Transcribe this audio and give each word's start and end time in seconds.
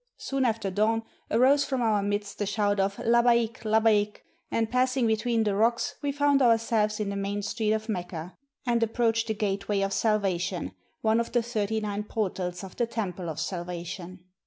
Soon 0.17 0.45
after 0.45 0.71
dawn 0.71 1.03
arose 1.29 1.63
from 1.63 1.83
our 1.83 2.01
midst 2.01 2.39
the 2.39 2.47
shout 2.47 2.79
of" 2.79 2.95
Labbaik! 3.05 3.57
Labbaik!" 3.63 4.23
and 4.51 4.71
passing 4.71 5.05
between 5.05 5.43
the 5.43 5.53
rocks, 5.55 5.93
we 6.01 6.11
found 6.11 6.41
our 6.41 6.57
selves 6.57 6.99
in 6.99 7.09
the 7.11 7.15
main 7.15 7.43
street 7.43 7.71
of 7.73 7.87
Mecca, 7.87 8.35
and 8.65 8.81
approached 8.81 9.27
the 9.27 9.35
"Gateway 9.35 9.81
of 9.81 9.93
Salvation," 9.93 10.71
one 11.01 11.19
of 11.19 11.31
the 11.33 11.43
thirty 11.43 11.79
nine 11.79 12.01
portals 12.03 12.63
of 12.63 12.75
the 12.77 12.87
"Temple 12.87 13.29
of 13.29 13.39
Salvation." 13.39 14.21